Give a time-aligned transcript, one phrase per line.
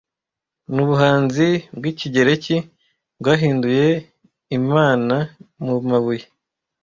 [0.73, 1.47] Nubuhanzi
[1.77, 2.57] bwikigereki
[3.19, 3.87] bwahinduye
[4.57, 5.15] imana
[5.63, 6.37] mumabuye--